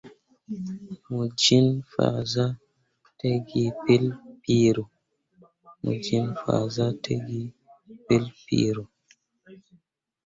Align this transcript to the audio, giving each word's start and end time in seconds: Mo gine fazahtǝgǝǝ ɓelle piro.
Mo 1.11 1.23
gine 1.39 1.73
fazahtǝgǝǝ 1.91 3.63
ɓelle 8.13 8.31
piro. 8.45 8.83